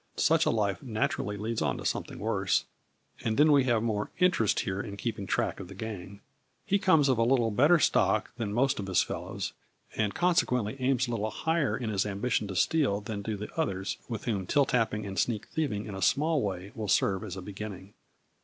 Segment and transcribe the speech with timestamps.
[0.17, 2.65] Such a life naturally leads on to something worse,
[3.23, 6.21] and then we have more interest here in keeping track of the gang.
[6.65, 9.53] He comes of a little better stock than most of his fellows,
[9.95, 13.55] and con sequently aims a little higher in his ambition to steal than do the
[13.55, 17.37] others, with whom till tapping and sneak thieving in a small way will serve as
[17.37, 17.93] a beginning."